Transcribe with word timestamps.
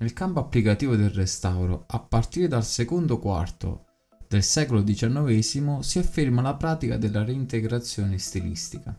Nel 0.00 0.12
campo 0.12 0.38
applicativo 0.38 0.94
del 0.94 1.10
restauro, 1.10 1.84
a 1.88 1.98
partire 1.98 2.46
dal 2.46 2.64
secondo 2.64 3.18
quarto 3.18 3.86
del 4.28 4.44
secolo 4.44 4.84
XIX 4.84 5.80
si 5.80 5.98
afferma 5.98 6.40
la 6.40 6.54
pratica 6.54 6.96
della 6.96 7.24
reintegrazione 7.24 8.16
stilistica, 8.18 8.96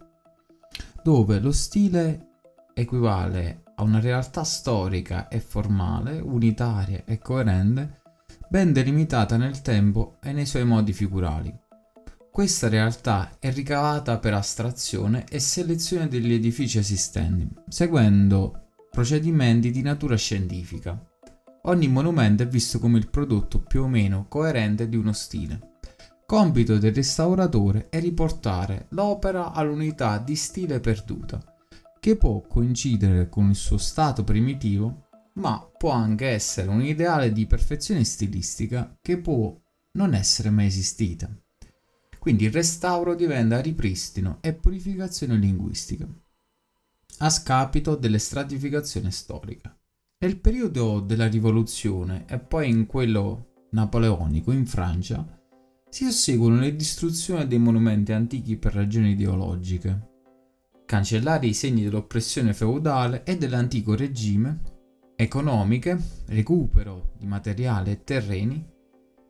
dove 1.01 1.39
lo 1.39 1.54
stile 1.54 2.27
equivale 2.73 3.63
a 3.75 3.83
una 3.83 4.01
realtà 4.01 4.43
storica 4.43 5.29
e 5.29 5.39
formale, 5.39 6.20
unitaria 6.20 7.04
e 7.05 7.18
coerente, 7.20 8.02
ben 8.50 8.73
delimitata 8.73 9.38
nel 9.38 9.61
tempo 9.61 10.18
e 10.21 10.34
nei 10.34 10.45
suoi 10.45 10.66
modi 10.66 10.91
figurali. 10.91 11.57
Questa 12.29 12.68
realtà 12.68 13.38
è 13.39 13.52
ricavata 13.54 14.18
per 14.18 14.34
astrazione 14.34 15.23
e 15.29 15.39
selezione 15.39 16.09
degli 16.09 16.34
edifici 16.34 16.77
esistenti, 16.77 17.47
seguendo 17.70 18.68
procedimenti 18.89 19.71
di 19.71 19.81
natura 19.81 20.17
scientifica. 20.17 20.99
Ogni 21.63 21.88
monumento 21.88 22.43
è 22.43 22.47
visto 22.47 22.80
come 22.80 22.97
il 22.97 23.09
prodotto 23.09 23.59
più 23.59 23.84
o 23.84 23.88
meno 23.88 24.25
coerente 24.27 24.89
di 24.89 24.95
uno 24.95 25.13
stile. 25.13 25.77
Compito 26.25 26.77
del 26.77 26.94
restauratore 26.94 27.89
è 27.89 27.99
riportare 27.99 28.88
l'opera 28.89 29.52
all'unità 29.52 30.17
di 30.17 30.35
stile 30.35 30.80
perduta, 30.80 31.41
che 31.99 32.16
può 32.16 32.41
coincidere 32.41 33.30
con 33.30 33.49
il 33.49 33.55
suo 33.55 33.77
stato 33.77 34.23
primitivo, 34.23 35.08
ma 35.33 35.67
può 35.77 35.91
anche 35.91 36.27
essere 36.27 36.69
un 36.69 36.81
ideale 36.81 37.31
di 37.31 37.45
perfezione 37.45 38.03
stilistica 38.03 38.97
che 39.02 39.17
può 39.19 39.55
non 39.94 40.13
essere 40.13 40.49
mai 40.49 40.67
esistita. 40.67 41.30
Quindi 42.19 42.45
il 42.45 42.52
restauro 42.52 43.16
diventa 43.16 43.59
ripristino 43.59 44.38
e 44.41 44.53
purificazione 44.53 45.38
linguistica 45.38 46.08
a 47.18 47.30
scapito 47.30 47.95
delle 47.95 48.20
stratificazioni 48.20 49.12
storiche. 49.12 49.77
Nel 50.22 50.38
periodo 50.38 51.00
della 51.00 51.27
rivoluzione 51.27 52.26
e 52.27 52.40
poi 52.40 52.70
in 52.70 52.86
quello 52.86 53.67
napoleonico 53.72 54.52
in 54.52 54.66
Francia 54.66 55.25
si 55.89 56.06
osseguono 56.06 56.59
le 56.59 56.75
distruzioni 56.75 57.48
dei 57.48 57.58
monumenti 57.58 58.11
antichi 58.11 58.58
per 58.58 58.73
ragioni 58.73 59.11
ideologiche, 59.11 60.08
cancellare 60.86 61.48
i 61.48 61.53
segni 61.53 61.83
dell'oppressione 61.83 62.53
feudale 62.53 63.23
e 63.23 63.38
dell'antico 63.38 63.95
regime, 63.95 64.61
economiche, 65.16 65.98
recupero 66.28 67.14
di 67.17 67.26
materiale 67.26 67.92
e 67.92 68.03
terreni, 68.03 68.78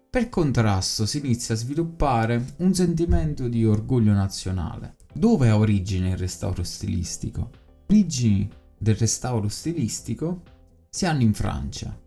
per 0.09 0.29
contrasto 0.29 1.05
si 1.05 1.19
inizia 1.19 1.53
a 1.53 1.57
sviluppare 1.57 2.55
un 2.57 2.73
sentimento 2.73 3.47
di 3.47 3.63
orgoglio 3.63 4.13
nazionale. 4.13 4.95
Dove 5.13 5.49
ha 5.49 5.57
origine 5.57 6.09
il 6.09 6.17
restauro 6.17 6.63
stilistico? 6.63 7.68
Origini 7.89 8.47
del 8.77 8.95
restauro 8.95 9.47
stilistico 9.47 10.43
si 10.89 11.07
hanno 11.07 11.23
in 11.23 11.33
Francia. 11.33 11.99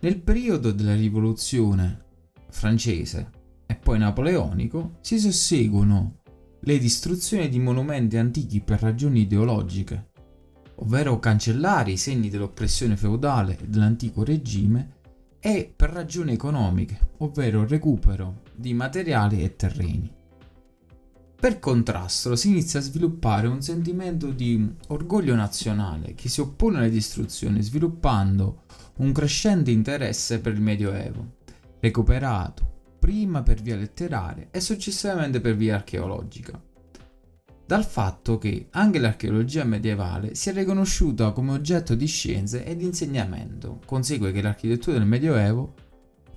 Nel 0.00 0.20
periodo 0.20 0.70
della 0.70 0.94
rivoluzione 0.94 2.04
francese 2.50 3.30
e 3.64 3.74
poi 3.74 3.98
napoleonico 3.98 4.98
si 5.00 5.18
susseguono 5.18 6.18
le 6.60 6.78
distruzioni 6.78 7.48
di 7.48 7.58
monumenti 7.58 8.18
antichi 8.18 8.60
per 8.60 8.82
ragioni 8.82 9.20
ideologiche, 9.20 10.10
ovvero 10.76 11.18
cancellare 11.18 11.92
i 11.92 11.96
segni 11.96 12.28
dell'oppressione 12.28 12.98
feudale 12.98 13.58
e 13.58 13.66
dell'antico 13.66 14.22
regime, 14.22 14.98
e 15.40 15.72
per 15.74 15.88
ragioni 15.88 16.32
economiche, 16.32 17.12
ovvero 17.18 17.66
recupero 17.66 18.42
di 18.54 18.74
materiali 18.74 19.42
e 19.42 19.56
terreni. 19.56 20.18
Per 21.40 21.58
contrasto 21.58 22.36
si 22.36 22.50
inizia 22.50 22.80
a 22.80 22.82
sviluppare 22.82 23.46
un 23.46 23.62
sentimento 23.62 24.30
di 24.30 24.74
orgoglio 24.88 25.34
nazionale 25.34 26.14
che 26.14 26.28
si 26.28 26.42
oppone 26.42 26.76
alle 26.76 26.90
distruzioni 26.90 27.62
sviluppando 27.62 28.64
un 28.96 29.10
crescente 29.12 29.70
interesse 29.70 30.38
per 30.40 30.52
il 30.52 30.60
Medioevo, 30.60 31.36
recuperato 31.80 32.98
prima 32.98 33.42
per 33.42 33.62
via 33.62 33.76
letteraria 33.76 34.48
e 34.50 34.60
successivamente 34.60 35.40
per 35.40 35.56
via 35.56 35.76
archeologica. 35.76 36.62
Dal 37.64 37.86
fatto 37.86 38.36
che 38.36 38.66
anche 38.72 38.98
l'archeologia 38.98 39.64
medievale 39.64 40.34
si 40.34 40.50
è 40.50 40.52
riconosciuta 40.52 41.32
come 41.32 41.52
oggetto 41.52 41.94
di 41.94 42.06
scienze 42.06 42.66
e 42.66 42.76
di 42.76 42.84
insegnamento, 42.84 43.80
consegue 43.86 44.30
che 44.32 44.42
l'architettura 44.42 44.98
del 44.98 45.06
Medioevo 45.06 45.72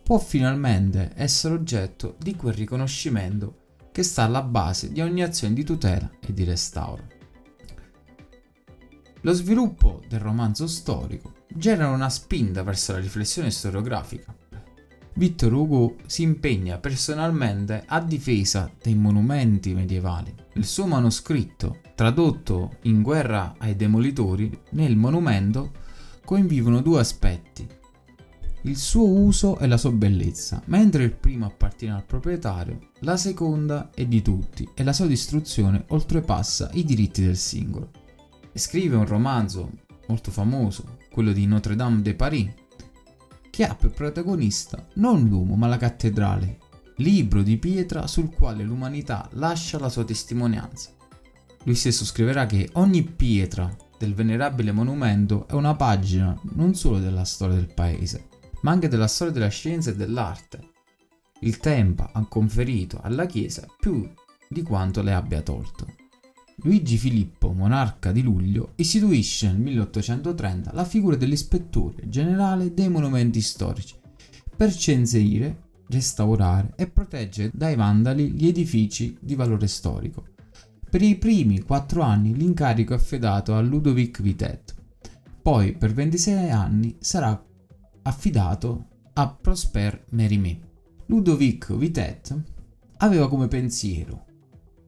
può 0.02 0.18
finalmente 0.18 1.12
essere 1.16 1.56
oggetto 1.56 2.16
di 2.20 2.38
quel 2.38 2.54
riconoscimento 2.54 3.63
che 3.94 4.02
sta 4.04 4.24
alla 4.24 4.42
base 4.42 4.92
di 4.92 5.02
ogni 5.02 5.22
azione 5.22 5.54
di 5.54 5.64
tutela 5.64 6.10
e 6.20 6.34
di 6.34 6.44
restauro. 6.44 7.08
Lo 9.22 9.32
sviluppo 9.34 10.02
del 10.10 10.20
romanzo 10.20 10.68
storico 10.68 11.36
genera 11.48 11.90
una 11.90 12.10
spinta 12.10 12.64
verso 12.64 12.94
la 12.94 12.98
riflessione 12.98 13.52
storiografica. 13.52 14.36
Victor 15.14 15.54
Hugo 15.54 15.96
si 16.08 16.24
impegna 16.24 16.80
personalmente 16.80 17.84
a 17.86 18.02
difesa 18.02 18.70
dei 18.82 18.96
monumenti 18.96 19.76
medievali. 19.76 20.34
Il 20.54 20.66
suo 20.66 20.88
manoscritto, 20.88 21.82
tradotto 21.94 22.78
in 22.82 23.04
Guerra 23.04 23.54
ai 23.60 23.76
demolitori, 23.76 24.52
nel 24.72 24.96
monumento 24.96 25.72
convivono 26.26 26.82
due 26.82 27.00
aspetti, 27.00 27.68
il 28.66 28.78
suo 28.78 29.06
uso 29.06 29.58
e 29.60 29.68
la 29.68 29.78
sua 29.78 29.92
bellezza, 29.92 30.62
mentre 30.66 31.04
il 31.04 31.12
primo 31.12 31.46
appartiene 31.46 31.96
al 31.96 32.06
proprietario, 32.06 32.92
la 33.00 33.18
seconda 33.18 33.90
è 33.94 34.06
di 34.06 34.22
tutti 34.22 34.68
e 34.74 34.84
la 34.84 34.94
sua 34.94 35.06
distruzione 35.06 35.84
oltrepassa 35.90 36.70
i 36.74 36.86
diritti 36.86 37.22
del 37.24 37.36
singolo. 37.36 37.92
E 38.54 38.60
scrive 38.60 38.96
un 38.96 39.06
romanzo 39.06 39.70
molto 40.08 40.32
famoso, 40.32 40.98
quello 41.12 41.34
di 41.34 41.46
Notre 41.46 41.76
Dame 41.76 42.02
de 42.02 42.16
Paris, 42.16 42.54
che 43.50 43.66
ha 43.66 43.76
per 43.76 43.92
protagonista 43.92 44.88
non 44.96 45.28
l'uomo 45.28 45.56
ma 45.56 45.68
la 45.68 45.78
cattedrale, 45.78 46.60
libro 46.98 47.44
di 47.44 47.58
pietra 47.58 48.08
sul 48.08 48.34
quale 48.34 48.64
l'umanità 48.64 49.28
lascia 49.34 49.78
la 49.78 49.90
sua 49.90 50.06
testimonianza. 50.06 50.92
Lui 51.64 51.76
stesso 51.76 52.06
scriverà 52.06 52.46
che 52.46 52.70
ogni 52.74 53.04
pietra 53.04 53.76
del 53.98 54.14
venerabile 54.14 54.72
monumento 54.72 55.48
è 55.48 55.54
una 55.54 55.76
pagina 55.76 56.38
non 56.54 56.76
solo 56.76 57.00
della 57.00 57.24
storia 57.26 57.56
del 57.56 57.74
paese, 57.74 58.28
ma 58.64 58.72
anche 58.72 58.88
della 58.88 59.08
storia 59.08 59.34
della 59.34 59.48
scienza 59.48 59.92
e 59.92 59.96
dell'arte. 59.96 60.72
Il 61.42 61.60
tempo 61.60 62.10
ha 62.12 62.26
conferito 62.28 63.00
alla 63.02 63.26
Chiesa 63.26 63.66
più 63.80 64.10
di 64.50 64.62
quanto 64.62 65.02
le 65.02 65.14
abbia 65.14 65.42
tolto. 65.42 65.88
Luigi 66.58 66.98
Filippo, 66.98 67.52
monarca 67.52 68.12
di 68.12 68.22
Luglio, 68.22 68.74
istituisce 68.76 69.48
nel 69.48 69.60
1830 69.60 70.72
la 70.74 70.86
figura 70.86 71.16
dell'ispettore 71.16 72.08
generale 72.08 72.74
dei 72.74 72.90
monumenti 72.90 73.42
storici 73.42 73.96
per 74.56 74.74
censire, 74.74 75.72
restaurare 75.88 76.74
e 76.76 76.88
proteggere 76.88 77.52
dai 77.54 77.76
vandali 77.76 78.32
gli 78.32 78.48
edifici 78.48 79.18
di 79.20 79.36
valore 79.36 79.68
storico. 79.68 80.26
Per 80.90 81.02
i 81.02 81.18
primi 81.18 81.62
quattro 81.62 82.04
anni 82.04 82.36
l'incarico 82.36 82.94
è 82.94 82.98
affidato 82.98 83.56
a 83.56 83.62
Ludovic 83.62 84.22
Vitet, 84.22 84.76
poi 85.42 85.74
per 85.74 85.92
26 85.92 86.52
anni 86.52 86.96
sarà 87.00 87.44
affidato 88.04 88.88
a 89.14 89.28
Prosper 89.30 90.06
Mérimée. 90.10 90.60
Ludovic 91.08 91.76
Vitet 91.76 92.42
aveva 92.98 93.28
come 93.28 93.48
pensiero 93.48 94.26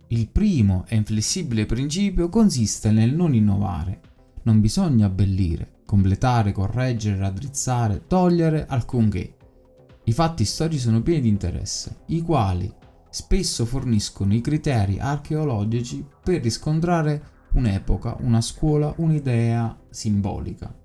il 0.10 0.28
primo 0.30 0.86
e 0.88 0.96
inflessibile 0.98 1.66
principio 1.66 2.30
consiste 2.30 2.92
nel 2.92 3.14
non 3.14 3.34
innovare. 3.34 4.02
Non 4.44 4.62
bisogna 4.62 5.08
abbellire, 5.08 5.82
completare, 5.86 6.52
correggere, 6.52 7.18
raddrizzare, 7.18 8.06
togliere 8.06 8.68
alcunché. 8.68 9.36
I 10.04 10.14
fatti 10.14 10.46
storici 10.46 10.80
sono 10.80 11.02
pieni 11.02 11.22
di 11.22 11.30
interesse, 11.30 12.04
i 12.08 12.22
quali 12.22 12.72
spesso 13.10 13.66
forniscono 13.66 14.36
i 14.36 14.42
criteri 14.42 15.00
archeologici 15.00 16.06
per 16.22 16.44
riscontrare 16.44 17.34
un'epoca, 17.54 18.18
una 18.20 18.42
scuola, 18.42 18.94
un'idea 18.98 19.76
simbolica 19.90 20.84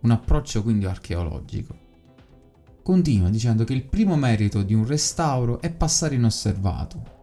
un 0.00 0.10
approccio 0.10 0.62
quindi 0.62 0.86
archeologico. 0.86 1.86
Continua 2.82 3.28
dicendo 3.28 3.64
che 3.64 3.74
il 3.74 3.84
primo 3.84 4.16
merito 4.16 4.62
di 4.62 4.74
un 4.74 4.86
restauro 4.86 5.60
è 5.60 5.70
passare 5.70 6.14
inosservato. 6.14 7.16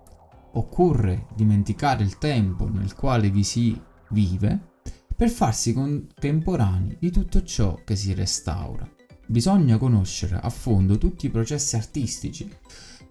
Occorre 0.54 1.28
dimenticare 1.36 2.04
il 2.04 2.18
tempo 2.18 2.70
nel 2.70 2.94
quale 2.94 3.30
vi 3.30 3.44
si 3.44 3.80
vive 4.10 4.74
per 5.16 5.30
farsi 5.30 5.74
contemporanei 5.74 6.98
di 7.00 7.10
tutto 7.10 7.42
ciò 7.44 7.82
che 7.84 7.96
si 7.96 8.14
restaura. 8.14 8.88
Bisogna 9.28 9.78
conoscere 9.78 10.36
a 10.36 10.50
fondo 10.50 10.98
tutti 10.98 11.26
i 11.26 11.32
processi 11.32 11.76
artistici 11.76 12.48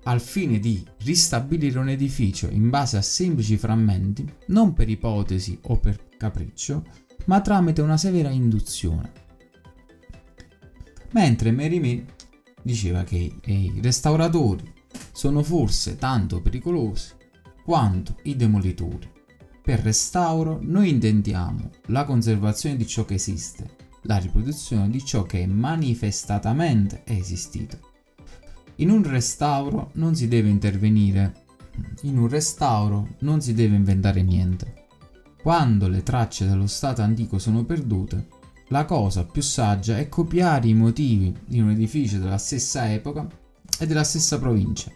al 0.04 0.20
fine 0.20 0.58
di 0.58 0.86
ristabilire 0.98 1.78
un 1.78 1.88
edificio 1.88 2.46
in 2.48 2.68
base 2.68 2.98
a 2.98 3.02
semplici 3.02 3.56
frammenti, 3.56 4.30
non 4.48 4.74
per 4.74 4.88
ipotesi 4.88 5.58
o 5.62 5.78
per 5.78 6.08
capriccio, 6.16 6.84
ma 7.24 7.40
tramite 7.40 7.80
una 7.80 7.96
severa 7.96 8.28
induzione 8.28 9.23
mentre 11.14 11.52
Mérimée 11.52 12.04
diceva 12.60 13.04
che 13.04 13.36
i 13.44 13.78
restauratori 13.80 14.72
sono 15.12 15.42
forse 15.42 15.96
tanto 15.96 16.42
pericolosi 16.42 17.12
quanto 17.64 18.16
i 18.24 18.36
demolitori. 18.36 19.10
Per 19.62 19.80
restauro 19.80 20.58
noi 20.60 20.90
intendiamo 20.90 21.70
la 21.86 22.04
conservazione 22.04 22.76
di 22.76 22.86
ciò 22.86 23.04
che 23.04 23.14
esiste, 23.14 23.76
la 24.02 24.18
riproduzione 24.18 24.90
di 24.90 25.02
ciò 25.04 25.22
che 25.22 25.46
manifestatamente 25.46 27.04
è 27.04 27.12
esistito. 27.12 27.78
In 28.76 28.90
un 28.90 29.08
restauro 29.08 29.90
non 29.94 30.16
si 30.16 30.26
deve 30.26 30.48
intervenire, 30.48 31.44
in 32.02 32.18
un 32.18 32.28
restauro 32.28 33.14
non 33.20 33.40
si 33.40 33.54
deve 33.54 33.76
inventare 33.76 34.22
niente. 34.22 34.82
Quando 35.40 35.88
le 35.88 36.02
tracce 36.02 36.46
dello 36.46 36.66
stato 36.66 37.02
antico 37.02 37.38
sono 37.38 37.64
perdute, 37.64 38.26
la 38.68 38.84
cosa 38.86 39.26
più 39.26 39.42
saggia 39.42 39.98
è 39.98 40.08
copiare 40.08 40.68
i 40.68 40.74
motivi 40.74 41.34
di 41.44 41.60
un 41.60 41.70
edificio 41.70 42.18
della 42.18 42.38
stessa 42.38 42.90
epoca 42.90 43.26
e 43.78 43.86
della 43.86 44.04
stessa 44.04 44.38
provincia. 44.38 44.90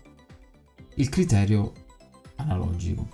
Il 0.95 1.09
criterio 1.09 1.73
analogico. 2.37 3.09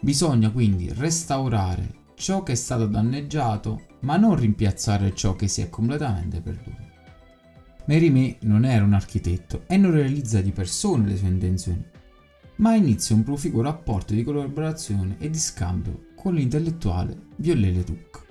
Bisogna 0.00 0.50
quindi 0.50 0.92
restaurare 0.92 2.00
ciò 2.14 2.42
che 2.42 2.52
è 2.52 2.56
stato 2.56 2.86
danneggiato, 2.86 3.86
ma 4.00 4.16
non 4.16 4.36
rimpiazzare 4.36 5.14
ciò 5.14 5.34
che 5.34 5.48
si 5.48 5.62
è 5.62 5.70
completamente 5.70 6.40
perduto. 6.40 6.90
Mérimée 7.86 8.36
non 8.42 8.64
era 8.64 8.84
un 8.84 8.92
architetto 8.92 9.64
e 9.66 9.76
non 9.76 9.92
realizza 9.92 10.40
di 10.40 10.52
persone 10.52 11.08
le 11.08 11.16
sue 11.16 11.28
intenzioni, 11.28 11.84
ma 12.56 12.74
inizia 12.74 13.16
un 13.16 13.24
proficuo 13.24 13.62
rapporto 13.62 14.12
di 14.12 14.22
collaborazione 14.22 15.16
e 15.18 15.30
di 15.30 15.38
scambio 15.38 16.10
con 16.14 16.34
l'intellettuale 16.34 17.16
Viollet-le-Duc. 17.36 18.21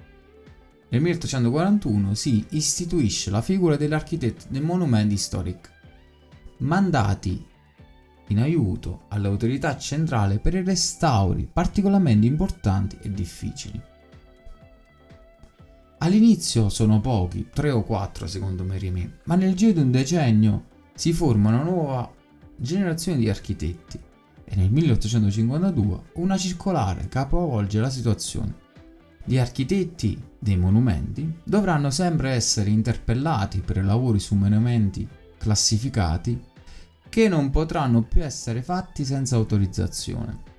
Nel 0.92 1.02
1841 1.02 2.14
si 2.16 2.46
istituisce 2.50 3.30
la 3.30 3.42
figura 3.42 3.78
dell'architetto 3.78 4.46
dei 4.50 4.60
monumenti 4.60 5.16
storici, 5.16 5.70
mandati 6.58 7.46
in 8.28 8.40
aiuto 8.40 9.04
all'autorità 9.08 9.78
centrale 9.78 10.40
per 10.40 10.54
i 10.56 10.64
restauri 10.64 11.50
particolarmente 11.52 12.28
importanti 12.28 12.98
e 13.02 13.10
difficili. 13.10 13.82
All'inizio 16.00 16.68
sono 16.68 17.00
pochi, 17.00 17.48
3 17.54 17.72
o 17.72 17.84
4 17.84 18.28
secondo 18.28 18.66
Mérimée, 18.66 19.20
ma 19.26 19.36
nel 19.36 19.56
giro 19.56 19.72
di 19.72 19.80
un 19.80 19.92
decennio 19.92 20.66
si 20.94 21.14
forma 21.14 21.50
una 21.50 21.64
nuova 21.64 22.12
generazione 22.58 23.18
di 23.18 23.30
architetti 23.30 23.98
e 24.44 24.56
nel 24.58 24.70
1852 24.70 26.02
una 26.16 26.38
circolare 26.38 27.08
capovolge 27.08 27.80
la 27.80 27.90
situazione. 27.90 28.70
Gli 29.24 29.38
architetti 29.38 30.22
dei 30.38 30.58
monumenti 30.58 31.40
dovranno 31.44 31.92
sempre 31.92 32.32
essere 32.32 32.70
interpellati 32.70 33.60
per 33.60 33.84
lavori 33.84 34.20
su 34.20 34.36
monumenti 34.36 35.08
classificati 35.38 36.40
che 37.08 37.28
non 37.28 37.50
potranno 37.50 38.02
più 38.04 38.24
essere 38.24 38.62
fatti 38.62 39.06
senza 39.06 39.36
autorizzazione. 39.36 40.50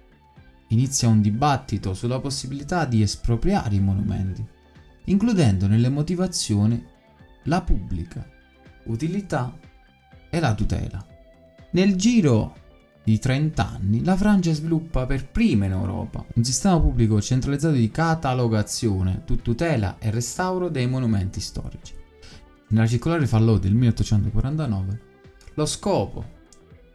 Inizia 0.69 1.09
un 1.09 1.21
dibattito 1.21 1.95
sulla 1.95 2.21
possibilità 2.21 2.85
di 2.85 3.03
espropriare 3.03 3.75
i 3.75 3.81
monumenti, 3.81 4.45
includendo 5.05 5.67
nelle 5.67 5.89
motivazioni 5.89 6.83
la 7.45 7.61
pubblica 7.63 8.25
utilità 8.85 9.57
e 10.31 10.41
la 10.41 10.55
tutela. 10.55 11.05
Nel 11.73 11.97
giro 11.97 12.62
di 13.05 13.19
30 13.19 13.69
anni 13.69 14.05
la 14.05 14.17
Francia 14.17 14.53
sviluppa 14.53 15.07
per 15.07 15.29
prima 15.29 15.65
in 15.67 15.73
Europa 15.73 16.25
un 16.35 16.45
sistema 16.45 16.79
pubblico 16.81 17.21
centralizzato 17.21 17.75
di 17.75 17.91
catalogazione, 17.91 19.25
tutela 19.43 19.97
e 19.99 20.11
restauro 20.11 20.69
dei 20.69 20.87
monumenti 20.87 21.41
storici. 21.41 21.95
Nella 22.69 22.87
circolare 22.87 23.27
Fallot 23.27 23.61
del 23.61 23.75
1849 23.75 25.01
lo 25.55 25.67
scopo 25.67 26.41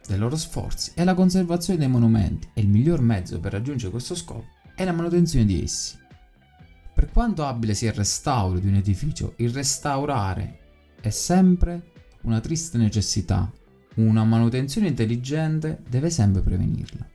dei 0.06 0.18
loro 0.18 0.36
sforzi 0.36 0.92
è 0.94 1.04
la 1.04 1.14
conservazione 1.14 1.78
dei 1.78 1.88
monumenti 1.88 2.48
e 2.54 2.62
il 2.62 2.68
miglior 2.68 3.00
mezzo 3.00 3.38
per 3.38 3.52
raggiungere 3.52 3.90
questo 3.90 4.14
scopo 4.14 4.46
è 4.74 4.84
la 4.84 4.92
manutenzione 4.92 5.44
di 5.44 5.62
essi. 5.62 5.96
Per 6.94 7.10
quanto 7.10 7.44
abile 7.44 7.74
sia 7.74 7.90
il 7.90 7.96
restauro 7.96 8.58
di 8.58 8.66
un 8.66 8.74
edificio, 8.74 9.34
il 9.36 9.50
restaurare 9.50 10.58
è 11.00 11.10
sempre 11.10 11.92
una 12.22 12.40
triste 12.40 12.78
necessità. 12.78 13.52
Una 13.98 14.24
manutenzione 14.24 14.88
intelligente 14.88 15.82
deve 15.88 16.10
sempre 16.10 16.42
prevenirla. 16.42 17.06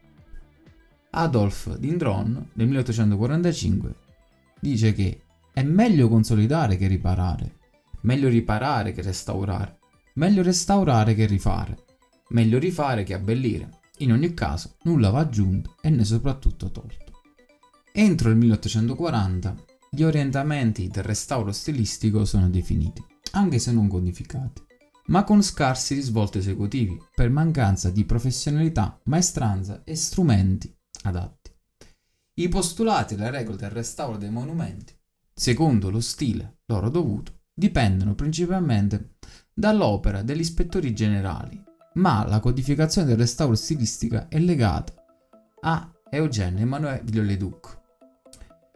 Adolf 1.12 1.77
Dindron 1.77 2.50
nel 2.53 2.68
1845 2.68 3.95
dice 4.59 4.94
che 4.94 5.24
è 5.53 5.63
meglio 5.63 6.07
consolidare 6.07 6.77
che 6.77 6.88
riparare, 6.88 7.56
meglio 8.01 8.30
riparare 8.30 8.91
che 8.91 9.01
restaurare, 9.01 9.80
meglio 10.13 10.41
restaurare 10.41 11.13
che 11.13 11.25
rifare 11.25 11.91
meglio 12.33 12.59
rifare 12.59 13.03
che 13.03 13.13
abbellire. 13.13 13.81
In 14.00 14.12
ogni 14.12 14.33
caso, 14.33 14.75
nulla 14.83 15.09
va 15.09 15.19
aggiunto 15.19 15.75
e 15.81 15.89
né 15.89 16.03
soprattutto 16.03 16.71
tolto. 16.71 17.21
Entro 17.91 18.30
il 18.30 18.35
1840 18.35 19.56
gli 19.89 20.03
orientamenti 20.03 20.88
del 20.88 21.03
restauro 21.03 21.51
stilistico 21.51 22.25
sono 22.25 22.50
definiti, 22.50 23.03
anche 23.33 23.59
se 23.59 23.71
non 23.71 23.88
codificati, 23.88 24.63
ma 25.07 25.23
con 25.23 25.41
scarsi 25.44 25.95
risvolti 25.95 26.38
esecutivi 26.38 26.97
per 27.13 27.29
mancanza 27.29 27.89
di 27.89 28.05
professionalità, 28.05 29.00
maestranza 29.05 29.83
e 29.83 29.95
strumenti 29.95 30.75
adatti. 31.03 31.51
I 32.35 32.50
postulati 32.50 33.13
e 33.13 33.17
le 33.17 33.29
regole 33.29 33.57
del 33.57 33.69
restauro 33.69 34.17
dei 34.17 34.29
monumenti, 34.29 34.95
secondo 35.33 35.89
lo 35.89 36.00
stile 36.00 36.59
loro 36.65 36.89
dovuto, 36.89 37.41
dipendono 37.53 38.15
principalmente 38.15 39.15
dall'opera 39.53 40.23
degli 40.23 40.39
ispettori 40.39 40.94
generali 40.94 41.71
ma 41.94 42.25
la 42.27 42.39
codificazione 42.39 43.07
del 43.07 43.17
restauro 43.17 43.56
stilistica 43.56 44.27
è 44.27 44.39
legata 44.39 44.94
a 45.61 45.91
Eugène 46.09 46.61
Emmanuel 46.61 47.01
Viollet-le-Duc. 47.03 47.81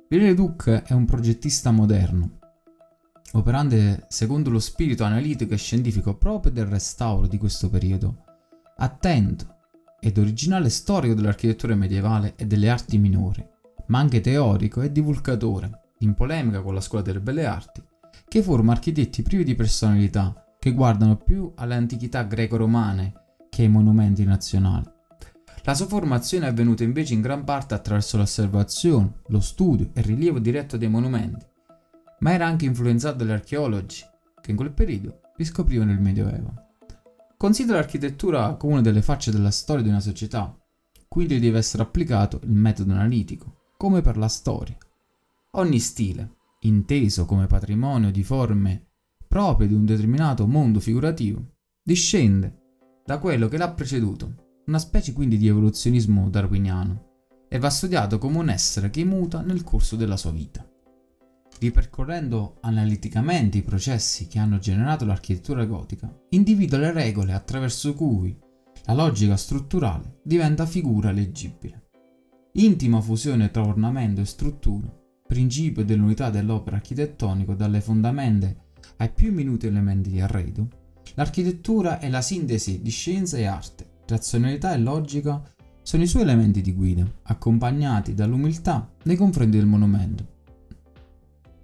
Viollet-le-Duc 0.09 0.69
è 0.85 0.93
un 0.93 1.05
progettista 1.05 1.71
moderno, 1.71 2.39
operante 3.33 4.05
secondo 4.07 4.49
lo 4.49 4.59
spirito 4.59 5.03
analitico 5.03 5.53
e 5.53 5.57
scientifico 5.57 6.15
proprio 6.15 6.51
del 6.51 6.65
restauro 6.65 7.27
di 7.27 7.37
questo 7.37 7.69
periodo, 7.69 8.23
attento 8.77 9.55
ed 9.99 10.17
originale 10.17 10.69
storico 10.69 11.13
dell'architettura 11.13 11.75
medievale 11.75 12.35
e 12.35 12.45
delle 12.45 12.69
arti 12.69 12.97
minori, 12.97 13.45
ma 13.87 13.99
anche 13.99 14.21
teorico 14.21 14.81
e 14.81 14.91
divulgatore, 14.91 15.93
in 15.99 16.13
polemica 16.13 16.61
con 16.61 16.73
la 16.73 16.81
scuola 16.81 17.03
delle 17.03 17.19
belle 17.19 17.45
arti, 17.45 17.83
che 18.27 18.43
forma 18.43 18.71
architetti 18.73 19.21
privi 19.21 19.43
di 19.43 19.55
personalità 19.55 20.55
che 20.59 20.73
guardano 20.73 21.17
più 21.17 21.51
alle 21.55 21.75
antichità 21.75 22.23
greco-romane 22.23 23.13
che 23.49 23.63
ai 23.63 23.69
monumenti 23.69 24.23
nazionali. 24.23 24.85
La 25.63 25.73
sua 25.73 25.85
formazione 25.87 26.45
è 26.45 26.49
avvenuta 26.49 26.83
invece 26.83 27.13
in 27.13 27.21
gran 27.21 27.43
parte 27.43 27.73
attraverso 27.73 28.17
l'osservazione, 28.17 29.21
lo 29.27 29.39
studio 29.39 29.89
e 29.93 29.99
il 29.99 30.05
rilievo 30.05 30.39
diretto 30.39 30.77
dei 30.77 30.87
monumenti, 30.87 31.45
ma 32.19 32.33
era 32.33 32.45
anche 32.45 32.65
influenzato 32.65 33.17
dagli 33.17 33.31
archeologi 33.31 34.03
che 34.41 34.51
in 34.51 34.57
quel 34.57 34.71
periodo 34.71 35.21
riscoprivano 35.35 35.91
il 35.91 35.99
Medioevo. 35.99 36.53
Considera 37.37 37.77
l'architettura 37.77 38.55
come 38.55 38.73
una 38.73 38.81
delle 38.81 39.01
facce 39.01 39.31
della 39.31 39.51
storia 39.51 39.83
di 39.83 39.89
una 39.89 39.99
società, 39.99 40.57
quindi 41.07 41.39
deve 41.39 41.59
essere 41.59 41.83
applicato 41.83 42.39
il 42.43 42.51
metodo 42.51 42.93
analitico, 42.93 43.71
come 43.77 44.01
per 44.01 44.17
la 44.17 44.27
storia. 44.27 44.75
Ogni 45.51 45.79
stile, 45.79 46.37
inteso 46.61 47.25
come 47.25 47.47
patrimonio 47.47 48.11
di 48.11 48.23
forme 48.23 48.87
proprio 49.27 49.67
di 49.67 49.73
un 49.73 49.85
determinato 49.85 50.47
mondo 50.47 50.79
figurativo, 50.79 51.57
discende 51.83 52.65
da 53.05 53.19
quello 53.19 53.47
che 53.47 53.57
l'ha 53.57 53.71
preceduto, 53.71 54.61
una 54.65 54.79
specie 54.79 55.13
quindi 55.13 55.37
di 55.37 55.47
evoluzionismo 55.47 56.29
darwiniano, 56.29 57.05
e 57.47 57.59
va 57.59 57.69
studiato 57.69 58.17
come 58.17 58.39
un 58.39 58.49
essere 58.49 58.89
che 58.89 59.05
muta 59.05 59.41
nel 59.41 59.63
corso 59.63 59.95
della 59.95 60.17
sua 60.17 60.31
vita. 60.31 60.67
Ripercorrendo 61.59 62.57
analiticamente 62.61 63.57
i 63.57 63.63
processi 63.63 64.27
che 64.27 64.37
hanno 64.37 64.59
generato 64.59 65.05
l'architettura 65.05 65.65
gotica, 65.65 66.15
individua 66.29 66.77
le 66.77 66.91
regole 66.91 67.33
attraverso 67.33 67.95
cui 67.95 68.37
la 68.85 68.93
logica 68.93 69.35
strutturale 69.35 70.19
diventa 70.23 70.67
figura 70.67 71.11
leggibile. 71.11 71.89
Intima 72.53 73.01
fusione 73.01 73.49
tra 73.49 73.65
ornamento 73.65 74.21
e 74.21 74.25
struttura, 74.25 74.87
principio 75.27 75.83
dell'unità 75.83 76.29
dell'opera 76.29 76.77
architettonico 76.77 77.55
dalle 77.55 77.81
fondamenta 77.81 78.53
ai 78.97 79.11
più 79.11 79.33
minuti 79.33 79.65
elementi 79.65 80.11
di 80.11 80.21
arredo, 80.21 80.67
l'architettura 81.15 81.99
è 81.99 82.07
la 82.09 82.21
sintesi 82.21 82.81
di 82.81 82.91
scienza 82.91 83.37
e 83.37 83.45
arte, 83.45 84.01
razionalità 84.05 84.73
e 84.73 84.77
logica 84.77 85.41
sono 85.81 86.03
i 86.03 86.07
suoi 86.07 86.23
elementi 86.23 86.61
di 86.61 86.73
guida, 86.73 87.05
accompagnati 87.23 88.13
dall'umiltà 88.13 88.91
nei 89.03 89.15
confronti 89.15 89.57
del 89.57 89.65
monumento, 89.65 90.35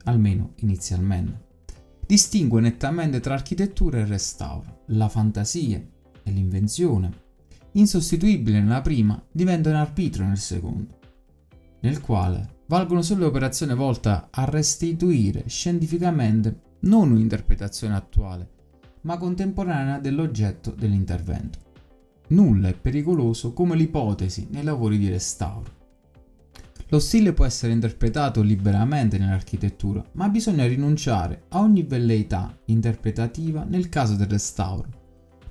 almeno 0.03 0.53
inizialmente. 0.57 1.51
Distingue 2.05 2.62
nettamente 2.62 3.19
tra 3.19 3.33
architettura 3.33 4.00
e 4.00 4.05
restauro, 4.05 4.83
la 4.88 5.10
fantasia 5.10 5.81
e 6.24 6.31
l'invenzione. 6.31 7.22
Insostituibile 7.74 8.62
nella 8.62 8.81
prima, 8.81 9.22
diventa 9.31 9.69
un 9.69 9.75
arbitro 9.75 10.25
nel 10.25 10.38
secondo, 10.38 11.00
nel 11.81 12.01
quale 12.01 12.62
valgono 12.67 13.01
solo 13.01 13.22
le 13.22 13.25
operazioni 13.27 13.74
volte 13.74 14.27
a 14.29 14.45
restituire 14.45 15.43
scientificamente 15.48 16.62
non 16.81 17.12
un'interpretazione 17.12 17.95
attuale, 17.95 18.50
ma 19.01 19.17
contemporanea 19.17 20.00
dell'oggetto 20.00 20.72
dell'intervento. 20.72 21.60
Nulla 22.27 22.69
è 22.69 22.74
pericoloso 22.74 23.53
come 23.53 23.75
l'ipotesi 23.75 24.48
nei 24.51 24.63
lavori 24.63 24.98
di 24.98 25.10
restauro. 25.10 25.81
Lo 26.93 27.00
stile 27.00 27.33
può 27.33 27.43
essere 27.43 27.73
interpretato 27.73 28.43
liberamente 28.43 29.17
nell'architettura, 29.17 30.05
ma 30.12 30.29
bisogna 30.29 30.67
rinunciare 30.67 31.45
a 31.50 31.59
ogni 31.59 31.81
velleità 31.81 32.55
interpretativa 32.65 33.63
nel 33.63 33.89
caso 33.89 34.15
del 34.15 34.27
restauro, 34.27 34.89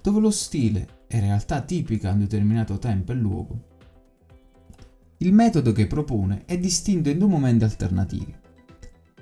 dove 0.00 0.20
lo 0.20 0.30
stile 0.30 1.00
è 1.08 1.18
realtà 1.18 1.60
tipica 1.62 2.10
a 2.10 2.12
un 2.12 2.20
determinato 2.20 2.78
tempo 2.78 3.10
e 3.10 3.16
luogo. 3.16 3.64
Il 5.16 5.32
metodo 5.32 5.72
che 5.72 5.88
propone 5.88 6.44
è 6.44 6.56
distinto 6.58 7.08
in 7.08 7.18
due 7.18 7.26
momenti 7.26 7.64
alternativi. 7.64 8.32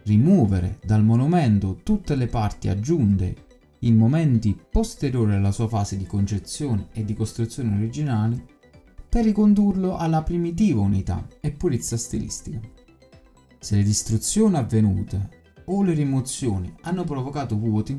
Rimuovere 0.02 0.78
dal 0.84 1.02
monumento 1.02 1.80
tutte 1.82 2.16
le 2.16 2.26
parti 2.26 2.68
aggiunte 2.68 3.34
in 3.78 3.96
momenti 3.96 4.54
posteriori 4.70 5.36
alla 5.36 5.52
sua 5.52 5.68
fase 5.68 5.96
di 5.96 6.04
concezione 6.04 6.88
e 6.92 7.02
di 7.02 7.14
costruzione 7.14 7.74
originali 7.76 8.58
per 9.10 9.24
ricondurlo 9.24 9.96
alla 9.96 10.22
primitiva 10.22 10.80
unità 10.80 11.26
e 11.40 11.50
purezza 11.50 11.96
stilistica. 11.96 12.60
Se 13.58 13.74
le 13.74 13.82
distruzioni 13.82 14.56
avvenute 14.56 15.38
o 15.64 15.82
le 15.82 15.94
rimozioni 15.94 16.72
hanno 16.82 17.02
provocato 17.02 17.58
vuoti 17.58 17.98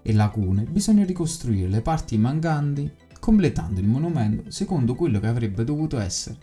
e 0.00 0.12
lacune, 0.12 0.62
bisogna 0.62 1.04
ricostruire 1.04 1.68
le 1.68 1.82
parti 1.82 2.16
mancanti 2.16 2.90
completando 3.18 3.80
il 3.80 3.88
monumento 3.88 4.50
secondo 4.52 4.94
quello 4.94 5.18
che 5.18 5.26
avrebbe 5.26 5.64
dovuto 5.64 5.98
essere 5.98 6.38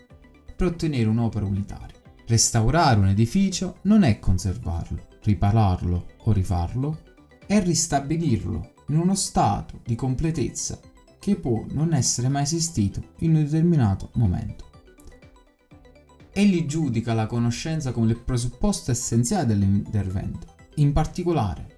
per 0.54 0.66
ottenere 0.66 1.08
un'opera 1.08 1.46
unitaria. 1.46 1.96
Restaurare 2.26 3.00
un 3.00 3.08
edificio 3.08 3.78
non 3.82 4.02
è 4.02 4.18
conservarlo, 4.18 5.06
ripararlo 5.22 6.06
o 6.24 6.32
rifarlo, 6.32 6.98
è 7.46 7.62
ristabilirlo 7.62 8.74
in 8.88 8.98
uno 8.98 9.14
stato 9.14 9.80
di 9.82 9.94
completezza 9.94 10.78
che 11.28 11.36
può 11.36 11.62
non 11.72 11.92
essere 11.92 12.28
mai 12.28 12.44
esistito 12.44 13.02
in 13.18 13.34
un 13.34 13.44
determinato 13.44 14.10
momento. 14.14 14.70
Egli 16.32 16.64
giudica 16.64 17.12
la 17.12 17.26
conoscenza 17.26 17.92
come 17.92 18.12
il 18.12 18.18
presupposto 18.18 18.92
essenziale 18.92 19.44
dell'intervento. 19.44 20.54
In 20.76 20.94
particolare, 20.94 21.76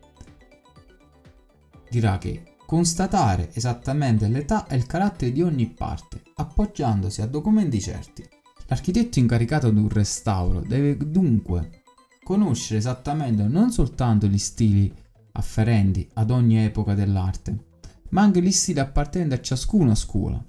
dirà 1.90 2.18
che 2.18 2.54
constatare 2.64 3.50
esattamente 3.52 4.28
l'età 4.28 4.68
e 4.68 4.76
il 4.76 4.86
carattere 4.86 5.32
di 5.32 5.42
ogni 5.42 5.66
parte, 5.66 6.22
appoggiandosi 6.34 7.20
a 7.20 7.26
documenti 7.26 7.80
certi. 7.80 8.24
L'architetto 8.68 9.18
incaricato 9.18 9.68
di 9.70 9.80
un 9.80 9.88
restauro 9.88 10.60
deve 10.60 10.96
dunque 10.96 11.82
conoscere 12.22 12.78
esattamente 12.78 13.42
non 13.48 13.72
soltanto 13.72 14.28
gli 14.28 14.38
stili 14.38 14.94
afferenti 15.32 16.08
ad 16.14 16.30
ogni 16.30 16.62
epoca 16.64 16.94
dell'arte, 16.94 17.69
ma 18.10 18.22
anche 18.22 18.42
gli 18.42 18.52
stili 18.52 18.80
appartenenti 18.80 19.34
a 19.34 19.40
ciascuna 19.40 19.94
scuola. 19.94 20.44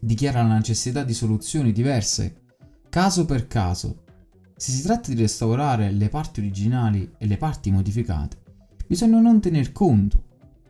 Dichiara 0.00 0.42
la 0.42 0.56
necessità 0.56 1.02
di 1.02 1.14
soluzioni 1.14 1.72
diverse, 1.72 2.42
caso 2.88 3.24
per 3.24 3.46
caso. 3.46 4.02
Se 4.56 4.70
si 4.70 4.82
tratta 4.82 5.12
di 5.12 5.20
restaurare 5.20 5.90
le 5.90 6.08
parti 6.08 6.40
originali 6.40 7.10
e 7.18 7.26
le 7.26 7.36
parti 7.36 7.70
modificate, 7.70 8.36
bisogna 8.86 9.20
non 9.20 9.40
tener 9.40 9.72
conto 9.72 10.22